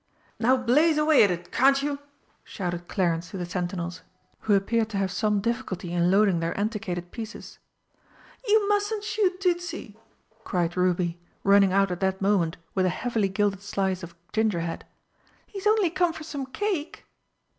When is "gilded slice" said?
13.29-14.01